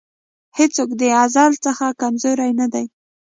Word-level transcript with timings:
هېڅوک 0.57 0.89
د 0.99 1.03
ازل 1.23 1.51
څخه 1.65 1.85
کمزوری 2.01 2.51
نه 2.59 2.67
دی. 2.73 2.85